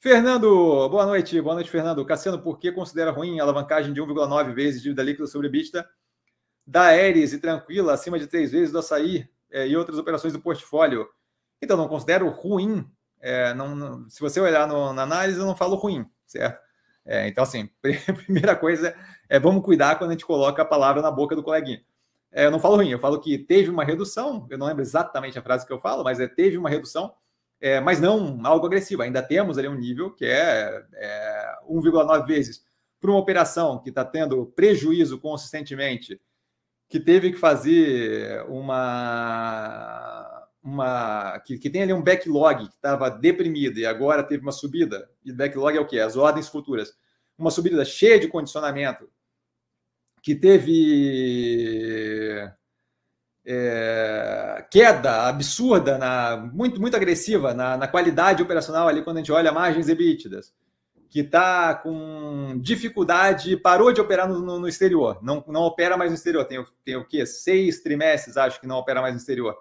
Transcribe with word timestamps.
Fernando, 0.00 0.88
boa 0.88 1.04
noite. 1.04 1.40
Boa 1.40 1.56
noite, 1.56 1.68
Fernando. 1.68 2.04
Cassiano, 2.04 2.40
por 2.40 2.60
que 2.60 2.70
considera 2.70 3.10
ruim 3.10 3.40
a 3.40 3.42
alavancagem 3.42 3.92
de 3.92 4.00
1,9 4.00 4.54
vezes 4.54 4.80
dívida 4.80 5.02
líquida 5.02 5.26
sobre 5.26 5.48
EBITDA 5.48 5.88
da 6.64 6.82
Aeres 6.84 7.32
e 7.32 7.38
Tranquila 7.40 7.94
acima 7.94 8.16
de 8.16 8.28
três 8.28 8.52
vezes 8.52 8.70
do 8.70 8.78
Açaí 8.78 9.28
é, 9.50 9.66
e 9.66 9.76
outras 9.76 9.98
operações 9.98 10.32
do 10.32 10.40
portfólio? 10.40 11.08
Então, 11.60 11.76
não 11.76 11.88
considero 11.88 12.28
ruim. 12.28 12.88
É, 13.20 13.52
não, 13.54 13.74
não, 13.74 14.08
se 14.08 14.20
você 14.20 14.40
olhar 14.40 14.68
no, 14.68 14.92
na 14.92 15.02
análise, 15.02 15.40
eu 15.40 15.46
não 15.46 15.56
falo 15.56 15.74
ruim, 15.74 16.08
certo? 16.24 16.62
É, 17.04 17.26
então, 17.26 17.42
assim, 17.42 17.68
primeira 18.24 18.54
coisa 18.54 18.94
é 19.28 19.40
vamos 19.40 19.64
cuidar 19.64 19.96
quando 19.96 20.10
a 20.10 20.12
gente 20.12 20.24
coloca 20.24 20.62
a 20.62 20.64
palavra 20.64 21.02
na 21.02 21.10
boca 21.10 21.34
do 21.34 21.42
coleguinha. 21.42 21.82
É, 22.30 22.46
eu 22.46 22.52
não 22.52 22.60
falo 22.60 22.76
ruim, 22.76 22.90
eu 22.90 23.00
falo 23.00 23.18
que 23.18 23.36
teve 23.36 23.68
uma 23.68 23.82
redução, 23.82 24.46
eu 24.48 24.58
não 24.58 24.68
lembro 24.68 24.82
exatamente 24.82 25.36
a 25.36 25.42
frase 25.42 25.66
que 25.66 25.72
eu 25.72 25.80
falo, 25.80 26.04
mas 26.04 26.20
é 26.20 26.28
teve 26.28 26.56
uma 26.56 26.70
redução, 26.70 27.12
é, 27.60 27.80
mas 27.80 28.00
não 28.00 28.40
algo 28.44 28.66
agressivo. 28.66 29.02
Ainda 29.02 29.22
temos 29.22 29.58
ali 29.58 29.68
um 29.68 29.74
nível 29.74 30.10
que 30.14 30.24
é, 30.24 30.84
é 30.94 31.54
1,9 31.68 32.26
vezes 32.26 32.64
para 33.00 33.10
uma 33.10 33.20
operação 33.20 33.80
que 33.80 33.90
está 33.90 34.04
tendo 34.04 34.46
prejuízo 34.46 35.18
consistentemente, 35.20 36.20
que 36.88 37.00
teve 37.00 37.32
que 37.32 37.38
fazer 37.38 38.44
uma. 38.48 40.46
uma 40.62 41.40
que, 41.40 41.58
que 41.58 41.70
tem 41.70 41.82
ali 41.82 41.92
um 41.92 42.02
backlog 42.02 42.66
que 42.68 42.74
estava 42.74 43.10
deprimido 43.10 43.78
e 43.78 43.86
agora 43.86 44.22
teve 44.22 44.42
uma 44.42 44.52
subida. 44.52 45.08
E 45.24 45.32
backlog 45.32 45.76
é 45.76 45.80
o 45.80 45.86
quê? 45.86 46.00
As 46.00 46.16
ordens 46.16 46.48
futuras. 46.48 46.92
Uma 47.36 47.50
subida 47.50 47.84
cheia 47.84 48.18
de 48.18 48.28
condicionamento 48.28 49.08
que 50.22 50.34
teve 50.34 51.78
é, 53.50 54.66
queda 54.70 55.26
absurda, 55.26 55.96
na, 55.96 56.36
muito, 56.36 56.78
muito 56.78 56.94
agressiva 56.94 57.54
na, 57.54 57.78
na, 57.78 57.88
qualidade 57.88 58.42
operacional 58.42 58.86
ali 58.86 59.02
quando 59.02 59.16
a 59.16 59.20
gente 59.20 59.32
olha 59.32 59.50
margens 59.50 59.88
ebítidas, 59.88 60.52
que 61.08 61.20
está 61.20 61.74
com 61.74 62.58
dificuldade, 62.60 63.56
parou 63.56 63.90
de 63.90 64.02
operar 64.02 64.28
no, 64.28 64.38
no, 64.40 64.60
no, 64.60 64.68
exterior, 64.68 65.18
não, 65.22 65.42
não 65.48 65.62
opera 65.62 65.96
mais 65.96 66.10
no 66.10 66.16
exterior, 66.16 66.44
tem, 66.44 66.62
tem 66.84 66.96
o 66.96 67.06
quê? 67.06 67.24
Seis 67.24 67.80
trimestres, 67.80 68.36
acho 68.36 68.60
que 68.60 68.66
não 68.66 68.76
opera 68.76 69.00
mais 69.00 69.14
no 69.14 69.20
exterior, 69.20 69.56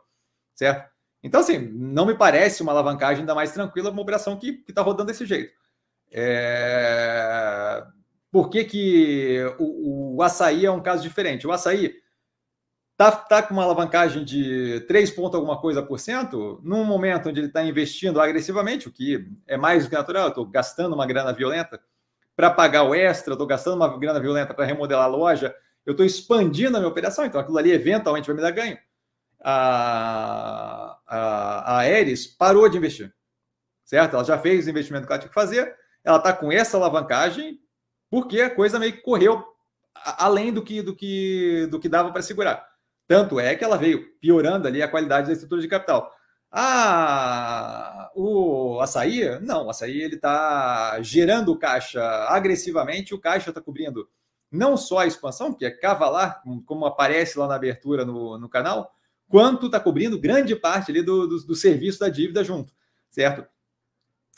certo? 0.54 0.92
Então, 1.24 1.40
assim, 1.40 1.58
não 1.58 2.06
me 2.06 2.14
parece 2.14 2.62
uma 2.62 2.74
alavancagem 2.74 3.22
ainda 3.22 3.34
mais 3.34 3.54
tranquila 3.54 3.90
uma 3.90 4.02
operação 4.02 4.38
que 4.38 4.66
está 4.68 4.82
rodando 4.82 5.08
desse 5.08 5.26
jeito. 5.26 5.54
É... 6.12 7.86
Por 8.30 8.50
que, 8.50 8.66
que 8.66 9.56
o, 9.58 10.18
o 10.18 10.22
açaí 10.22 10.66
é 10.66 10.72
um 10.72 10.82
caso 10.82 11.02
diferente? 11.02 11.48
O 11.48 11.54
açaí 11.54 11.96
está 12.98 13.12
tá 13.12 13.44
com 13.44 13.54
uma 13.54 13.64
alavancagem 13.64 14.26
de 14.26 14.84
3 14.88 15.12
pontos 15.12 15.36
alguma 15.36 15.62
coisa 15.62 15.84
por 15.84 16.00
cento, 16.00 16.60
num 16.64 16.84
momento 16.84 17.30
onde 17.30 17.40
ele 17.40 17.48
está 17.48 17.64
investindo 17.64 18.20
agressivamente, 18.20 18.88
o 18.88 18.92
que 18.92 19.30
é 19.46 19.56
mais 19.56 19.84
do 19.84 19.90
que 19.92 19.96
natural, 19.96 20.30
estou 20.30 20.46
gastando 20.48 20.96
uma 20.96 21.06
grana 21.06 21.32
violenta 21.32 21.80
para 22.36 22.50
pagar 22.50 22.84
o 22.84 22.96
extra, 22.96 23.34
estou 23.34 23.46
gastando 23.46 23.76
uma 23.76 23.98
grana 24.00 24.20
violenta 24.20 24.52
para 24.52 24.66
remodelar 24.66 25.06
a 25.06 25.08
loja, 25.08 25.56
eu 25.86 25.92
estou 25.92 26.06
expandindo 26.06 26.76
a 26.76 26.80
minha 26.80 26.90
operação, 26.90 27.24
então 27.24 27.40
aquilo 27.40 27.60
ali 27.60 27.72
eventualmente 27.72 28.26
vai 28.26 28.36
me 28.36 28.42
dar 28.42 28.52
ganho. 28.52 28.78
A, 29.44 30.98
a, 31.06 31.76
a 31.76 31.78
Aeres 31.82 32.26
parou 32.26 32.68
de 32.68 32.78
investir, 32.78 33.14
certo? 33.86 34.16
Ela 34.16 34.24
já 34.24 34.40
fez 34.40 34.66
o 34.66 34.72
investimento 34.72 35.06
que 35.06 35.14
ela 35.14 35.20
tinha 35.20 35.30
que 35.30 35.36
fazer, 35.36 35.76
ela 36.04 36.18
está 36.18 36.34
com 36.34 36.52
essa 36.52 36.78
alavancagem 36.78 37.60
porque 38.10 38.42
a 38.42 38.50
coisa 38.50 38.80
meio 38.80 38.94
que 38.94 39.02
correu 39.02 39.46
além 39.94 40.52
do 40.52 40.64
que 40.64 40.82
do 40.82 40.96
que 40.96 41.68
do 41.70 41.80
que 41.80 41.90
dava 41.90 42.12
para 42.12 42.22
segurar. 42.22 42.77
Tanto 43.08 43.40
é 43.40 43.56
que 43.56 43.64
ela 43.64 43.78
veio 43.78 44.18
piorando 44.20 44.68
ali 44.68 44.82
a 44.82 44.88
qualidade 44.88 45.28
da 45.28 45.34
estrutura 45.34 45.62
de 45.62 45.68
capital. 45.68 46.12
Ah, 46.52 48.10
o 48.16 48.80
açaí, 48.82 49.40
não, 49.42 49.66
o 49.66 49.70
açaí 49.70 50.02
ele 50.02 50.16
está 50.16 50.98
gerando 51.02 51.58
caixa 51.58 52.02
agressivamente, 52.30 53.14
o 53.14 53.20
caixa 53.20 53.50
está 53.50 53.62
cobrindo 53.62 54.08
não 54.52 54.78
só 54.78 55.00
a 55.00 55.08
expansão, 55.08 55.54
que 55.54 55.66
é 55.66 55.72
cavalar, 55.72 56.42
como 56.66 56.86
aparece 56.86 57.38
lá 57.38 57.48
na 57.48 57.56
abertura 57.56 58.06
no, 58.06 58.38
no 58.38 58.50
canal, 58.50 58.94
quanto 59.28 59.66
está 59.66 59.80
cobrindo 59.80 60.20
grande 60.20 60.56
parte 60.56 60.92
ali 60.92 61.02
do, 61.02 61.28
do, 61.28 61.46
do 61.46 61.56
serviço 61.56 62.00
da 62.00 62.10
dívida 62.10 62.44
junto, 62.44 62.74
certo? 63.10 63.46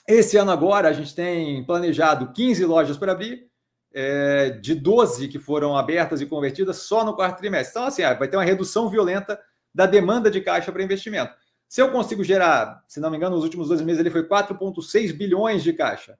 Esse 0.07 0.38
ano 0.38 0.50
agora 0.50 0.90
a 0.90 0.94
gente 0.94 1.13
tem 1.13 1.63
planejado 1.63 2.34
15 2.34 2.66
lojas 2.66 2.97
para 2.97 3.12
abrir, 3.12 3.49
é, 3.94 4.51
de 4.51 4.75
12 4.75 5.27
que 5.27 5.39
foram 5.39 5.75
abertas 5.75 6.22
e 6.22 6.25
convertidas 6.25 6.77
só 6.77 7.03
no 7.03 7.16
quarto 7.16 7.38
trimestre. 7.38 7.72
Então, 7.72 7.83
assim, 7.85 8.03
ah, 8.03 8.13
vai 8.13 8.27
ter 8.27 8.38
uma 8.38 8.44
redução 8.44 8.89
violenta 8.89 9.39
da 9.73 9.85
demanda 9.85 10.29
de 10.29 10.41
caixa 10.41 10.72
para 10.72 10.83
investimento. 10.83 11.33
Se 11.67 11.81
eu 11.81 11.91
consigo 11.91 12.23
gerar, 12.23 12.83
se 12.88 13.00
não 13.00 13.11
me 13.11 13.17
engano, 13.17 13.35
nos 13.35 13.44
últimos 13.44 13.67
dois 13.67 13.81
meses 13.81 14.00
ele 14.00 14.09
foi 14.09 14.27
4,6 14.27 15.13
bilhões 15.13 15.61
de 15.63 15.73
caixa, 15.73 16.17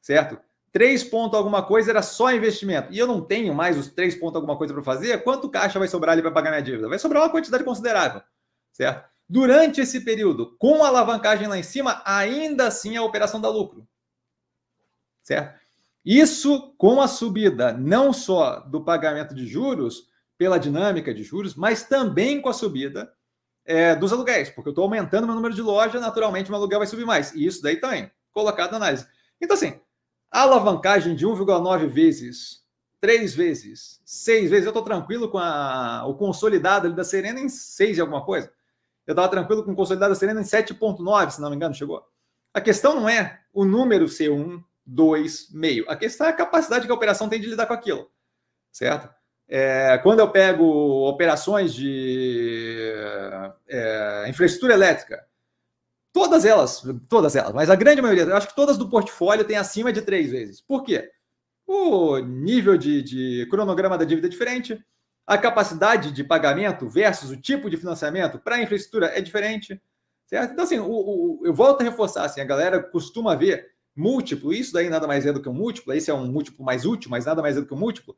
certo? 0.00 0.38
3 0.70 1.02
ponto 1.04 1.36
alguma 1.36 1.62
coisa 1.62 1.90
era 1.90 2.02
só 2.02 2.32
investimento. 2.32 2.92
E 2.92 2.98
eu 2.98 3.06
não 3.06 3.20
tenho 3.20 3.54
mais 3.54 3.76
os 3.76 3.88
3 3.88 4.14
ponto 4.16 4.36
alguma 4.36 4.56
coisa 4.56 4.72
para 4.72 4.82
fazer, 4.82 5.24
quanto 5.24 5.50
caixa 5.50 5.78
vai 5.78 5.88
sobrar 5.88 6.12
ali 6.12 6.22
para 6.22 6.30
pagar 6.30 6.50
minha 6.50 6.62
dívida? 6.62 6.88
Vai 6.88 6.98
sobrar 6.98 7.22
uma 7.22 7.30
quantidade 7.30 7.64
considerável, 7.64 8.22
certo? 8.72 9.08
Durante 9.28 9.80
esse 9.80 10.04
período, 10.04 10.56
com 10.58 10.84
a 10.84 10.88
alavancagem 10.88 11.48
lá 11.48 11.58
em 11.58 11.62
cima, 11.62 12.00
ainda 12.04 12.68
assim 12.68 12.96
a 12.96 13.02
operação 13.02 13.40
dá 13.40 13.48
lucro, 13.48 13.86
certo? 15.22 15.58
Isso 16.08 16.72
com 16.78 17.02
a 17.02 17.06
subida 17.06 17.70
não 17.70 18.14
só 18.14 18.60
do 18.60 18.82
pagamento 18.82 19.34
de 19.34 19.46
juros, 19.46 20.08
pela 20.38 20.56
dinâmica 20.56 21.12
de 21.12 21.22
juros, 21.22 21.54
mas 21.54 21.82
também 21.82 22.40
com 22.40 22.48
a 22.48 22.54
subida 22.54 23.12
é, 23.62 23.94
dos 23.94 24.10
aluguéis, 24.10 24.48
porque 24.48 24.70
eu 24.70 24.70
estou 24.70 24.84
aumentando 24.84 25.26
meu 25.26 25.34
número 25.34 25.54
de 25.54 25.60
loja, 25.60 26.00
naturalmente 26.00 26.48
meu 26.48 26.56
aluguel 26.56 26.78
vai 26.78 26.88
subir 26.88 27.04
mais. 27.04 27.34
E 27.34 27.44
isso 27.44 27.60
daí 27.60 27.76
também, 27.76 28.10
colocado 28.32 28.70
na 28.70 28.78
análise. 28.78 29.06
Então, 29.38 29.54
assim, 29.54 29.78
a 30.30 30.40
alavancagem 30.40 31.14
de 31.14 31.26
1,9 31.26 31.86
vezes, 31.88 32.62
3 33.02 33.34
vezes, 33.34 34.00
6 34.06 34.48
vezes, 34.48 34.64
eu 34.64 34.70
estou 34.70 34.82
tranquilo 34.82 35.28
com 35.28 35.36
a, 35.36 36.06
o 36.06 36.14
consolidado 36.14 36.86
ali 36.86 36.96
da 36.96 37.04
Serena 37.04 37.38
em 37.38 37.50
6 37.50 37.98
e 37.98 38.00
alguma 38.00 38.24
coisa. 38.24 38.50
Eu 39.06 39.12
estava 39.12 39.28
tranquilo 39.28 39.62
com 39.62 39.72
o 39.72 39.76
consolidado 39.76 40.14
da 40.14 40.18
Serena 40.18 40.40
em 40.40 40.44
7,9, 40.44 41.32
se 41.32 41.40
não 41.42 41.50
me 41.50 41.56
engano, 41.56 41.74
chegou. 41.74 42.02
A 42.54 42.62
questão 42.62 42.94
não 42.94 43.06
é 43.06 43.40
o 43.52 43.66
número 43.66 44.08
ser 44.08 44.30
1, 44.30 44.64
2,5. 44.88 45.84
A 45.88 45.96
questão 45.96 46.26
é 46.26 46.30
a 46.30 46.34
capacidade 46.34 46.86
que 46.86 46.92
a 46.92 46.94
operação 46.94 47.28
tem 47.28 47.40
de 47.40 47.48
lidar 47.48 47.66
com 47.66 47.74
aquilo, 47.74 48.10
certo? 48.72 49.12
É, 49.48 49.98
quando 49.98 50.20
eu 50.20 50.30
pego 50.30 51.08
operações 51.08 51.72
de 51.72 52.92
é, 53.66 54.26
infraestrutura 54.28 54.74
elétrica, 54.74 55.26
todas 56.12 56.44
elas, 56.44 56.82
todas 57.08 57.34
elas, 57.34 57.52
mas 57.52 57.70
a 57.70 57.76
grande 57.76 58.02
maioria, 58.02 58.24
eu 58.24 58.36
acho 58.36 58.48
que 58.48 58.56
todas 58.56 58.76
do 58.76 58.90
portfólio 58.90 59.44
tem 59.44 59.56
acima 59.56 59.92
de 59.92 60.02
três 60.02 60.30
vezes. 60.30 60.60
Por 60.60 60.82
quê? 60.82 61.10
O 61.66 62.18
nível 62.18 62.76
de, 62.76 63.02
de 63.02 63.46
cronograma 63.50 63.96
da 63.96 64.04
dívida 64.04 64.26
é 64.26 64.30
diferente, 64.30 64.82
a 65.26 65.36
capacidade 65.36 66.10
de 66.12 66.24
pagamento 66.24 66.88
versus 66.88 67.30
o 67.30 67.36
tipo 67.36 67.68
de 67.68 67.76
financiamento 67.76 68.38
para 68.38 68.56
a 68.56 68.62
infraestrutura 68.62 69.06
é 69.06 69.20
diferente, 69.20 69.80
certo? 70.26 70.52
Então, 70.52 70.64
assim, 70.64 70.78
o, 70.78 70.90
o, 70.90 71.40
eu 71.44 71.52
volto 71.52 71.82
a 71.82 71.84
reforçar, 71.84 72.24
assim, 72.24 72.40
a 72.40 72.44
galera 72.44 72.82
costuma 72.82 73.34
ver 73.34 73.77
múltiplo, 73.98 74.52
isso 74.52 74.72
daí 74.72 74.88
nada 74.88 75.06
mais 75.06 75.26
é 75.26 75.32
do 75.32 75.42
que 75.42 75.48
um 75.48 75.54
múltiplo, 75.54 75.92
esse 75.92 76.10
é 76.10 76.14
um 76.14 76.26
múltiplo 76.26 76.64
mais 76.64 76.84
útil, 76.84 77.10
mas 77.10 77.26
nada 77.26 77.42
mais 77.42 77.56
é 77.56 77.60
do 77.60 77.66
que 77.66 77.74
um 77.74 77.78
múltiplo, 77.78 78.16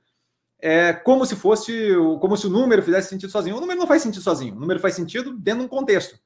é 0.58 0.92
como 0.92 1.24
se 1.24 1.34
fosse, 1.34 1.90
como 2.20 2.36
se 2.36 2.46
o 2.46 2.50
número 2.50 2.82
fizesse 2.82 3.08
sentido 3.08 3.30
sozinho. 3.30 3.56
O 3.56 3.60
número 3.60 3.78
não 3.78 3.86
faz 3.86 4.02
sentido 4.02 4.22
sozinho, 4.22 4.54
o 4.54 4.60
número 4.60 4.78
faz 4.78 4.94
sentido 4.94 5.32
dentro 5.32 5.60
de 5.60 5.66
um 5.66 5.68
contexto, 5.68 6.18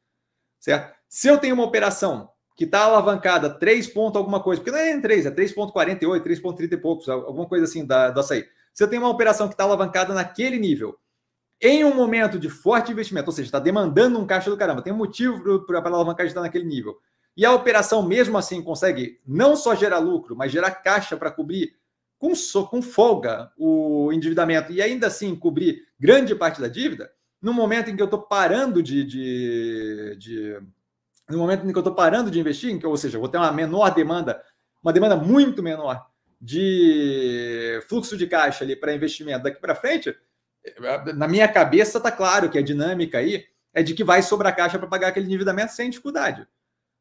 certo? 0.59 0.95
Se 1.09 1.29
eu 1.29 1.39
tenho 1.39 1.55
uma 1.55 1.65
operação 1.65 2.31
que 2.57 2.65
está 2.65 2.85
alavancada 2.85 3.51
3 3.51 3.89
pontos 3.89 4.17
alguma 4.17 4.41
coisa, 4.41 4.61
porque 4.61 4.71
não 4.71 4.79
é 4.79 5.01
3, 5.01 5.27
é 5.27 5.31
3.48, 5.31 5.99
3.30 6.23 6.73
e 6.73 6.77
poucos, 6.77 7.09
alguma 7.09 7.47
coisa 7.47 7.65
assim 7.65 7.85
da, 7.85 8.11
do 8.11 8.21
açaí. 8.21 8.45
Se 8.73 8.83
eu 8.83 8.89
tenho 8.89 9.03
uma 9.03 9.11
operação 9.11 9.49
que 9.49 9.55
está 9.55 9.65
alavancada 9.65 10.15
naquele 10.15 10.59
nível, 10.59 10.97
em 11.61 11.85
um 11.85 11.95
momento 11.95 12.39
de 12.39 12.49
forte 12.49 12.93
investimento, 12.93 13.29
ou 13.29 13.33
seja, 13.33 13.49
está 13.49 13.59
demandando 13.59 14.19
um 14.19 14.27
caixa 14.27 14.51
do 14.51 14.57
caramba, 14.57 14.83
tem 14.83 14.93
um 14.93 14.97
motivo 14.97 15.65
para 15.65 15.79
a 15.79 15.87
alavancagem 15.87 16.29
estar 16.29 16.41
naquele 16.41 16.65
nível, 16.65 16.99
e 17.37 17.45
a 17.45 17.53
operação, 17.53 18.03
mesmo 18.03 18.39
assim, 18.39 18.63
consegue 18.63 19.21
não 19.27 19.57
só 19.57 19.75
gerar 19.75 19.99
lucro, 19.99 20.37
mas 20.37 20.53
gerar 20.53 20.71
caixa 20.71 21.17
para 21.17 21.33
cobrir 21.33 21.75
com, 22.17 22.33
com 22.71 22.81
folga 22.81 23.51
o 23.59 24.13
endividamento 24.13 24.73
e 24.73 24.81
ainda 24.81 25.09
assim 25.09 25.35
cobrir 25.35 25.83
grande 25.99 26.35
parte 26.35 26.61
da 26.61 26.69
dívida, 26.69 27.11
no 27.43 27.53
momento 27.53 27.91
em 27.91 27.97
que 27.97 28.03
eu 28.03 28.07
estou 28.07 28.23
parando 28.23 28.83
de, 28.83 29.05
de, 29.05 30.17
de, 30.17 30.61
no 31.29 31.39
momento 31.39 31.67
em 31.67 31.73
que 31.73 31.77
eu 31.77 31.81
estou 31.81 31.95
parando 31.95 32.31
de 32.31 32.39
investir, 32.39 32.79
que, 32.79 32.87
ou 32.87 32.97
seja, 32.97 33.19
vou 33.19 33.29
ter 33.29 33.37
uma 33.37 33.53
menor 33.53 33.93
demanda, 33.93 34.41
uma 34.83 34.93
demanda 34.93 35.17
muito 35.17 35.63
menor 35.63 36.07
de 36.41 37.81
fluxo 37.89 38.17
de 38.17 38.27
caixa 38.27 38.65
ali 38.65 38.77
para 38.77 38.95
investimento 38.95 39.43
daqui 39.43 39.61
para 39.61 39.75
frente, 39.75 40.17
na 41.17 41.27
minha 41.27 41.49
cabeça 41.49 41.99
está 41.99 42.13
claro 42.13 42.49
que 42.49 42.59
a 42.59 42.63
dinâmica 42.63 43.19
aí 43.19 43.45
é 43.73 43.83
de 43.83 43.93
que 43.93 44.05
vai 44.05 44.23
sobrar 44.23 44.55
caixa 44.55 44.79
para 44.79 44.89
pagar 44.89 45.09
aquele 45.09 45.27
endividamento 45.27 45.73
sem 45.73 45.91
dificuldade 45.91 46.47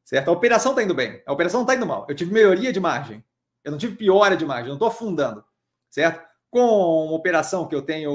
certo? 0.03 0.27
A 0.29 0.31
operação 0.31 0.71
está 0.71 0.83
indo 0.83 0.93
bem, 0.93 1.21
a 1.25 1.33
operação 1.33 1.59
não 1.59 1.65
está 1.65 1.75
indo 1.75 1.85
mal. 1.85 2.05
Eu 2.09 2.15
tive 2.15 2.33
melhoria 2.33 2.71
de 2.71 2.79
margem, 2.79 3.23
eu 3.63 3.71
não 3.71 3.77
tive 3.77 3.95
piora 3.95 4.35
de 4.35 4.45
margem, 4.45 4.65
eu 4.65 4.69
não 4.69 4.75
estou 4.75 4.87
afundando, 4.87 5.43
certo? 5.89 6.23
Com 6.49 7.05
uma 7.07 7.15
operação 7.15 7.67
que 7.67 7.75
eu 7.75 7.81
tenho 7.81 8.11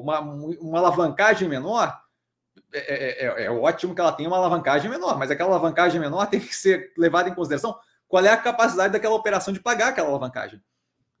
uma, 0.00 0.20
uma 0.20 0.78
alavancagem 0.78 1.48
menor, 1.48 2.00
é, 2.72 2.78
é, 2.78 3.26
é, 3.26 3.44
é, 3.44 3.50
ótimo 3.50 3.94
que 3.94 4.00
ela 4.00 4.12
tenha 4.12 4.28
uma 4.28 4.36
alavancagem 4.36 4.90
menor, 4.90 5.18
mas 5.18 5.30
aquela 5.30 5.50
alavancagem 5.50 6.00
menor 6.00 6.26
tem 6.26 6.40
que 6.40 6.54
ser 6.54 6.92
levada 6.96 7.28
em 7.28 7.34
consideração 7.34 7.78
qual 8.06 8.24
é 8.24 8.30
a 8.30 8.36
capacidade 8.36 8.92
daquela 8.92 9.14
operação 9.14 9.52
de 9.52 9.60
pagar 9.60 9.88
aquela 9.88 10.08
alavancagem. 10.08 10.62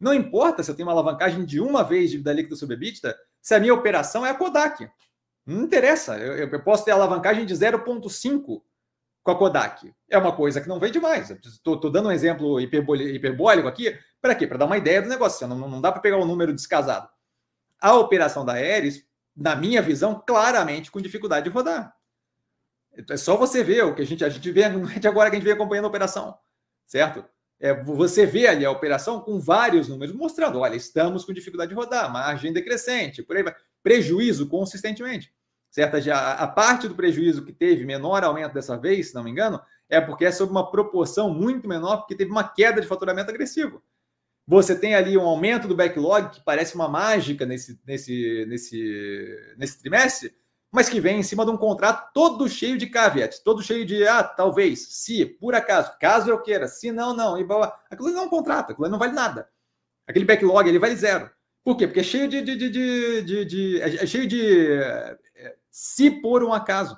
Não 0.00 0.14
importa 0.14 0.62
se 0.62 0.70
eu 0.70 0.74
tenho 0.74 0.88
uma 0.88 0.94
alavancagem 0.94 1.44
de 1.44 1.60
uma 1.60 1.82
vez 1.82 2.04
de 2.04 2.12
dívida 2.12 2.32
líquida 2.32 2.56
sobre 2.56 2.76
EBITDA, 2.76 3.16
se 3.42 3.54
a 3.54 3.60
minha 3.60 3.74
operação 3.74 4.24
é 4.24 4.30
a 4.30 4.34
Kodak. 4.34 4.88
Não 5.44 5.62
interessa. 5.62 6.16
Eu, 6.18 6.48
eu 6.48 6.62
posso 6.62 6.84
ter 6.84 6.92
alavancagem 6.92 7.44
de 7.44 7.54
0,5 7.54 8.62
com 9.28 9.32
a 9.32 9.38
Kodak. 9.38 9.92
É 10.08 10.16
uma 10.16 10.34
coisa 10.34 10.58
que 10.58 10.68
não 10.68 10.80
vem 10.80 10.90
demais. 10.90 11.30
Estou 11.30 11.90
dando 11.90 12.08
um 12.08 12.12
exemplo 12.12 12.58
hiperbólico 12.58 13.68
aqui. 13.68 13.94
Para 14.22 14.34
quê? 14.34 14.46
Para 14.46 14.58
dar 14.58 14.64
uma 14.64 14.78
ideia 14.78 15.02
do 15.02 15.08
negócio. 15.08 15.46
Não, 15.46 15.56
não 15.56 15.80
dá 15.82 15.92
para 15.92 16.00
pegar 16.00 16.16
um 16.16 16.24
número 16.24 16.54
descasado. 16.54 17.08
A 17.78 17.94
operação 17.94 18.44
da 18.44 18.54
Aeres, 18.54 19.04
na 19.36 19.54
minha 19.54 19.82
visão, 19.82 20.22
claramente 20.26 20.90
com 20.90 21.00
dificuldade 21.00 21.44
de 21.44 21.50
rodar. 21.50 21.94
É 23.08 23.16
só 23.18 23.36
você 23.36 23.62
ver 23.62 23.84
o 23.84 23.94
que 23.94 24.02
a 24.02 24.06
gente, 24.06 24.24
a 24.24 24.28
gente 24.30 24.50
vê 24.50 24.64
agora 24.64 25.30
que 25.30 25.36
a 25.36 25.38
gente 25.38 25.44
vem 25.44 25.52
acompanhando 25.52 25.84
a 25.84 25.88
operação, 25.88 26.36
certo? 26.86 27.24
É, 27.60 27.74
você 27.84 28.24
vê 28.24 28.48
ali 28.48 28.64
a 28.64 28.70
operação 28.70 29.20
com 29.20 29.38
vários 29.38 29.88
números 29.88 30.14
mostrando, 30.14 30.58
olha, 30.58 30.74
estamos 30.74 31.24
com 31.24 31.32
dificuldade 31.32 31.68
de 31.68 31.76
rodar, 31.76 32.12
margem 32.12 32.52
decrescente, 32.52 33.22
por 33.22 33.36
aí 33.36 33.42
vai, 33.44 33.54
prejuízo 33.82 34.48
consistentemente 34.48 35.32
certo? 35.70 36.00
Já 36.00 36.32
a 36.32 36.46
parte 36.46 36.88
do 36.88 36.94
prejuízo 36.94 37.44
que 37.44 37.52
teve 37.52 37.84
menor 37.84 38.24
aumento 38.24 38.54
dessa 38.54 38.76
vez, 38.76 39.08
se 39.08 39.14
não 39.14 39.24
me 39.24 39.30
engano, 39.30 39.60
é 39.88 40.00
porque 40.00 40.24
é 40.24 40.32
sobre 40.32 40.52
uma 40.52 40.70
proporção 40.70 41.32
muito 41.32 41.68
menor, 41.68 41.98
porque 41.98 42.14
teve 42.14 42.30
uma 42.30 42.44
queda 42.44 42.80
de 42.80 42.86
faturamento 42.86 43.30
agressivo. 43.30 43.82
Você 44.46 44.74
tem 44.74 44.94
ali 44.94 45.16
um 45.16 45.26
aumento 45.26 45.68
do 45.68 45.76
backlog 45.76 46.30
que 46.30 46.44
parece 46.44 46.74
uma 46.74 46.88
mágica 46.88 47.44
nesse, 47.44 47.78
nesse, 47.86 48.46
nesse, 48.48 49.54
nesse 49.58 49.78
trimestre, 49.78 50.34
mas 50.70 50.88
que 50.88 51.00
vem 51.00 51.20
em 51.20 51.22
cima 51.22 51.44
de 51.44 51.50
um 51.50 51.56
contrato 51.56 52.12
todo 52.12 52.48
cheio 52.48 52.76
de 52.76 52.86
caveats, 52.86 53.40
todo 53.40 53.62
cheio 53.62 53.84
de, 53.84 54.06
ah, 54.06 54.22
talvez, 54.22 54.86
se, 54.90 55.24
por 55.24 55.54
acaso, 55.54 55.92
caso 55.98 56.30
eu 56.30 56.42
queira, 56.42 56.68
se 56.68 56.90
não, 56.92 57.14
não, 57.14 57.38
e 57.38 57.44
blá, 57.44 57.78
aquilo 57.90 58.10
não 58.10 58.22
é 58.22 58.26
um 58.26 58.30
contrato, 58.30 58.72
aquilo 58.72 58.88
não 58.88 58.98
vale 58.98 59.12
nada. 59.12 59.48
Aquele 60.06 60.24
backlog, 60.24 60.66
ele 60.66 60.78
vale 60.78 60.96
zero. 60.96 61.30
Por 61.62 61.76
quê? 61.76 61.86
Porque 61.86 62.00
é 62.00 62.04
cheio 62.04 62.28
de, 62.28 62.40
de, 62.40 62.56
de, 62.56 63.22
de, 63.22 63.44
de 63.44 63.80
é 63.80 64.06
cheio 64.06 64.26
de 64.26 64.80
se 65.70 66.10
por 66.10 66.42
um 66.42 66.52
acaso. 66.52 66.96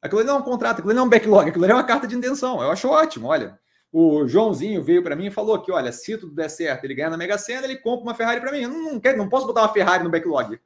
Aquilo 0.00 0.22
não 0.24 0.36
é 0.36 0.38
um 0.38 0.42
contrato, 0.42 0.78
aquilo 0.78 0.94
não 0.94 1.02
é 1.02 1.06
um 1.06 1.08
backlog, 1.08 1.48
aquilo 1.48 1.64
é 1.64 1.74
uma 1.74 1.84
carta 1.84 2.06
de 2.06 2.16
intenção. 2.16 2.62
Eu 2.62 2.70
acho 2.70 2.88
ótimo. 2.88 3.28
Olha, 3.28 3.58
o 3.92 4.26
Joãozinho 4.26 4.82
veio 4.82 5.02
para 5.02 5.16
mim 5.16 5.26
e 5.26 5.30
falou 5.30 5.60
que, 5.60 5.72
olha, 5.72 5.90
se 5.92 6.16
tudo 6.16 6.34
der 6.34 6.48
certo, 6.48 6.84
ele 6.84 6.94
ganha 6.94 7.10
na 7.10 7.16
Mega 7.16 7.38
Sena, 7.38 7.64
ele 7.64 7.76
compra 7.76 8.04
uma 8.04 8.14
Ferrari 8.14 8.40
para 8.40 8.52
mim. 8.52 8.60
Eu 8.60 8.68
não, 8.68 9.00
quero, 9.00 9.18
não 9.18 9.28
posso 9.28 9.46
botar 9.46 9.62
uma 9.62 9.72
Ferrari 9.72 10.04
no 10.04 10.10
backlog, 10.10 10.60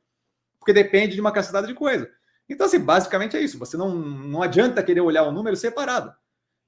porque 0.58 0.72
depende 0.72 1.14
de 1.14 1.20
uma 1.20 1.32
cacetada 1.32 1.66
de 1.66 1.74
coisa. 1.74 2.10
Então, 2.48 2.66
assim, 2.66 2.78
basicamente 2.78 3.36
é 3.36 3.40
isso. 3.40 3.58
Você 3.58 3.76
não, 3.76 3.94
não 3.94 4.42
adianta 4.42 4.82
querer 4.82 5.00
olhar 5.00 5.22
o 5.22 5.28
um 5.28 5.32
número 5.32 5.56
separado. 5.56 6.12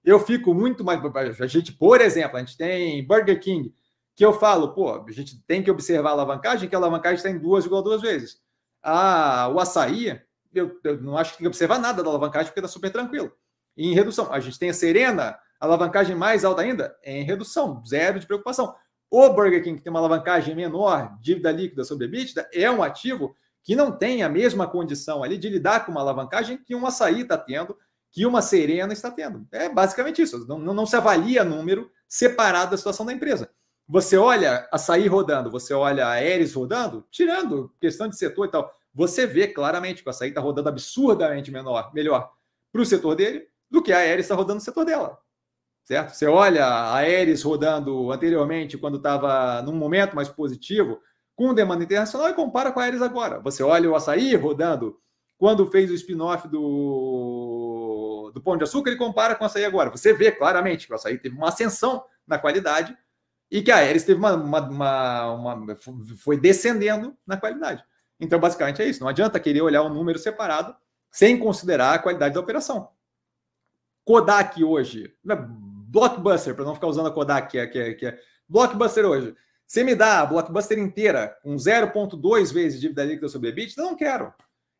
Eu 0.04 0.20
fico 0.20 0.54
muito 0.54 0.84
mais. 0.84 1.00
A 1.40 1.46
gente, 1.46 1.72
por 1.72 2.00
exemplo, 2.00 2.36
a 2.36 2.40
gente 2.40 2.56
tem 2.56 3.06
Burger 3.06 3.40
King, 3.40 3.74
que 4.14 4.24
eu 4.24 4.32
falo, 4.32 4.72
pô, 4.74 5.04
a 5.06 5.10
gente 5.10 5.42
tem 5.46 5.62
que 5.62 5.70
observar 5.70 6.10
a 6.10 6.12
alavancagem, 6.12 6.68
que 6.68 6.74
a 6.74 6.78
alavancagem 6.78 7.16
está 7.16 7.30
em 7.30 7.38
duas 7.38 7.64
igual 7.64 7.82
duas 7.82 8.00
vezes. 8.00 8.40
Ah, 8.82 9.50
o 9.52 9.58
açaí, 9.58 10.20
eu, 10.54 10.80
eu, 10.84 11.00
não 11.00 11.16
acho 11.16 11.32
que 11.32 11.38
tem 11.38 11.44
que 11.44 11.48
observar 11.48 11.78
nada 11.78 12.02
da 12.02 12.08
alavancagem, 12.08 12.48
porque 12.48 12.60
está 12.60 12.68
super 12.68 12.90
tranquilo. 12.90 13.32
E 13.76 13.88
em 13.88 13.94
redução, 13.94 14.32
a 14.32 14.40
gente 14.40 14.58
tem 14.58 14.70
a 14.70 14.74
Serena, 14.74 15.38
a 15.60 15.66
alavancagem 15.66 16.14
mais 16.14 16.44
alta 16.44 16.62
ainda, 16.62 16.96
é 17.02 17.18
em 17.18 17.24
redução, 17.24 17.82
zero 17.84 18.20
de 18.20 18.26
preocupação. 18.26 18.74
O 19.10 19.28
Burger 19.30 19.62
King, 19.62 19.78
que 19.78 19.84
tem 19.84 19.90
uma 19.90 20.00
alavancagem 20.00 20.54
menor, 20.54 21.16
dívida 21.20 21.50
líquida 21.52 21.84
sobre 21.84 22.06
EBITDA, 22.06 22.48
é 22.52 22.70
um 22.70 22.82
ativo 22.82 23.34
que 23.62 23.74
não 23.74 23.90
tem 23.90 24.22
a 24.22 24.28
mesma 24.28 24.66
condição 24.66 25.22
ali 25.22 25.38
de 25.38 25.48
lidar 25.48 25.86
com 25.86 25.92
uma 25.92 26.00
alavancagem 26.00 26.58
que 26.58 26.74
um 26.74 26.86
açaí 26.86 27.22
está 27.22 27.38
tendo, 27.38 27.76
que 28.10 28.26
uma 28.26 28.42
Serena 28.42 28.92
está 28.92 29.10
tendo. 29.10 29.46
É 29.50 29.68
basicamente 29.68 30.20
isso. 30.20 30.46
Não, 30.46 30.58
não, 30.58 30.86
se 30.86 30.96
avalia 30.96 31.44
número 31.44 31.90
separado 32.08 32.72
da 32.72 32.76
situação 32.76 33.06
da 33.06 33.12
empresa. 33.12 33.50
Você 33.88 34.16
olha 34.16 34.68
açaí 34.72 35.06
rodando, 35.06 35.50
você 35.50 35.72
olha 35.74 36.06
a 36.06 36.12
Aeres 36.12 36.54
rodando, 36.54 37.06
tirando 37.10 37.74
questão 37.80 38.08
de 38.08 38.16
setor 38.16 38.46
e 38.46 38.50
tal 38.50 38.72
você 38.94 39.26
vê 39.26 39.48
claramente 39.48 40.02
que 40.02 40.08
o 40.08 40.10
açaí 40.10 40.28
está 40.28 40.40
rodando 40.40 40.68
absurdamente 40.68 41.50
menor, 41.50 41.92
melhor 41.92 42.32
para 42.72 42.80
o 42.80 42.86
setor 42.86 43.16
dele 43.16 43.48
do 43.70 43.82
que 43.82 43.92
a 43.92 43.98
Aeres 43.98 44.26
está 44.26 44.34
rodando 44.34 44.56
no 44.56 44.60
setor 44.60 44.84
dela. 44.84 45.18
Certo? 45.82 46.14
Você 46.14 46.26
olha 46.26 46.64
a 46.64 46.96
Aeres 46.96 47.42
rodando 47.42 48.10
anteriormente, 48.10 48.78
quando 48.78 48.96
estava 48.96 49.60
num 49.62 49.74
momento 49.74 50.14
mais 50.14 50.28
positivo, 50.28 51.00
com 51.34 51.52
demanda 51.52 51.82
internacional, 51.82 52.30
e 52.30 52.34
compara 52.34 52.72
com 52.72 52.80
a 52.80 52.84
Aeres 52.84 53.02
agora. 53.02 53.40
Você 53.40 53.62
olha 53.62 53.90
o 53.90 53.96
açaí 53.96 54.34
rodando 54.36 54.98
quando 55.36 55.70
fez 55.70 55.90
o 55.90 55.94
spin-off 55.94 56.48
do, 56.48 58.30
do 58.32 58.40
Pão 58.40 58.56
de 58.56 58.62
Açúcar, 58.62 58.90
ele 58.90 58.98
compara 58.98 59.34
com 59.34 59.42
o 59.42 59.46
açaí 59.46 59.64
agora. 59.64 59.90
Você 59.90 60.14
vê 60.14 60.30
claramente 60.30 60.86
que 60.86 60.92
o 60.92 60.96
açaí 60.96 61.18
teve 61.18 61.36
uma 61.36 61.48
ascensão 61.48 62.04
na 62.26 62.38
qualidade 62.38 62.96
e 63.50 63.60
que 63.60 63.70
a 63.70 63.76
Aeres 63.76 64.04
teve 64.04 64.18
uma, 64.18 64.34
uma, 64.34 64.60
uma, 64.60 65.54
uma 65.54 65.76
foi 66.16 66.38
descendendo 66.38 67.16
na 67.26 67.36
qualidade. 67.36 67.84
Então, 68.20 68.38
basicamente 68.38 68.82
é 68.82 68.86
isso. 68.86 69.00
Não 69.00 69.08
adianta 69.08 69.40
querer 69.40 69.62
olhar 69.62 69.82
um 69.82 69.92
número 69.92 70.18
separado 70.18 70.74
sem 71.10 71.38
considerar 71.38 71.94
a 71.94 71.98
qualidade 71.98 72.34
da 72.34 72.40
operação. 72.40 72.90
Kodak 74.04 74.62
hoje, 74.62 75.14
né, 75.24 75.36
Blockbuster, 75.38 76.54
para 76.54 76.64
não 76.64 76.74
ficar 76.74 76.88
usando 76.88 77.06
a 77.06 77.10
Kodak, 77.10 77.50
que 77.50 77.58
é, 77.58 77.66
que 77.66 77.78
é, 77.78 77.94
que 77.94 78.06
é 78.06 78.18
Blockbuster 78.48 79.04
hoje. 79.06 79.34
Você 79.66 79.82
me 79.82 79.94
dá 79.94 80.20
a 80.20 80.26
Blockbuster 80.26 80.78
inteira 80.78 81.36
com 81.42 81.54
0,2 81.56 82.52
vezes 82.52 82.80
dívida 82.80 83.04
líquida 83.04 83.28
sobre 83.28 83.48
EBITDA? 83.48 83.80
Eu 83.80 83.86
não 83.86 83.96
quero. 83.96 84.32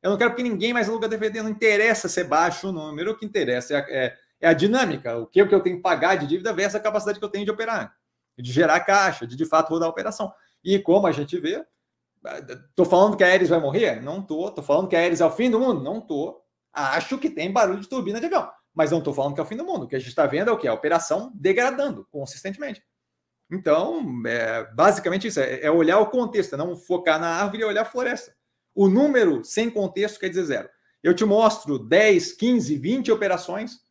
Eu 0.03 0.11
não 0.11 0.19
quero 0.19 0.31
porque 0.31 0.43
ninguém 0.43 0.73
mais 0.73 0.89
aluga 0.89 1.09
DVD. 1.09 1.41
Não 1.43 1.49
interessa 1.49 2.09
ser 2.09 2.25
baixo 2.25 2.69
o 2.69 2.73
número. 2.73 3.13
O 3.13 3.17
que 3.17 3.25
interessa 3.25 3.75
é 3.75 3.77
a, 3.77 3.87
é, 3.89 4.17
é 4.43 4.49
a 4.49 4.53
dinâmica. 4.53 5.17
O 5.17 5.27
que, 5.27 5.41
o 5.41 5.49
que 5.49 5.55
eu 5.55 5.63
tenho 5.63 5.77
que 5.77 5.83
pagar 5.83 6.17
de 6.17 6.27
dívida 6.27 6.53
versus 6.53 6.75
a 6.75 6.81
capacidade 6.81 7.19
que 7.19 7.25
eu 7.25 7.31
tenho 7.31 7.45
de 7.45 7.51
operar. 7.51 7.97
De 8.37 8.53
gerar 8.53 8.81
caixa, 8.81 9.27
de 9.27 9.35
de 9.37 9.47
fato 9.47 9.71
rodar 9.71 9.89
a 9.89 9.91
operação. 9.91 10.33
E 10.63 10.79
como 10.79 11.07
a 11.07 11.13
gente 11.13 11.39
vê, 11.39 11.65
Tô 12.75 12.85
falando 12.85 13.17
que 13.17 13.25
a 13.25 13.33
Ares 13.33 13.49
vai 13.49 13.61
morrer? 13.61 14.01
Não 14.03 14.23
tô. 14.23 14.51
Tô 14.51 14.63
falando 14.63 14.89
que 14.89 14.97
a 14.97 15.01
Ares 15.01 15.21
é 15.21 15.27
o 15.27 15.31
fim 15.31 15.51
do 15.51 15.61
mundo? 15.61 15.83
Não 15.83 16.01
tô. 16.01 16.43
Acho 16.73 17.19
que 17.19 17.31
tem 17.31 17.53
barulho 17.53 17.81
de 17.81 17.89
turbina 17.89 18.19
de 18.19 18.27
avião. 18.27 18.51
Mas 18.75 18.91
não 18.91 19.01
tô 19.01 19.13
falando 19.13 19.35
que 19.35 19.41
é 19.41 19.45
o 19.45 19.47
fim 19.47 19.57
do 19.57 19.65
mundo. 19.65 19.85
O 19.85 19.89
que 19.89 19.95
a 19.95 19.99
gente 19.99 20.09
está 20.09 20.27
vendo 20.27 20.51
é 20.51 20.53
o 20.53 20.59
que? 20.59 20.67
A 20.67 20.75
operação 20.75 21.31
degradando 21.35 22.07
consistentemente. 22.11 22.83
Então, 23.51 24.03
é, 24.27 24.65
basicamente 24.75 25.29
isso. 25.29 25.39
É, 25.39 25.61
é, 25.61 25.71
olhar 25.71 26.01
o 26.01 26.11
contexto, 26.11 26.55
é 26.55 26.59
não 26.59 26.77
focar 26.77 27.21
na 27.21 27.29
árvore 27.29 27.63
e 27.63 27.65
olhar 27.65 27.83
a 27.83 27.87
floresta. 27.87 28.35
O 28.75 28.89
número 28.89 29.45
sem 29.45 29.71
contexto 29.71 30.19
quer 30.19 30.29
dizer 30.29 30.45
zero. 30.45 30.69
Eu 31.03 31.15
te 31.15 31.25
mostro 31.25 31.79
10, 31.79 32.33
15, 32.33 32.77
20 32.77 33.13
operações 33.13 33.85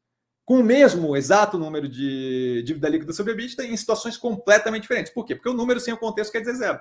com 0.43 0.59
o 0.59 0.63
mesmo 0.63 1.15
exato 1.15 1.57
número 1.57 1.87
de 1.87 2.63
dívida 2.65 2.89
líquida 2.89 3.13
sobre 3.13 3.31
EBITDA 3.31 3.65
em 3.65 3.77
situações 3.77 4.17
completamente 4.17 4.81
diferentes. 4.81 5.13
Por 5.13 5.23
quê? 5.23 5.35
Porque 5.35 5.47
o 5.47 5.53
número 5.53 5.79
sem 5.79 5.93
o 5.93 5.97
contexto 5.97 6.31
quer 6.31 6.39
dizer 6.39 6.55
zero. 6.55 6.79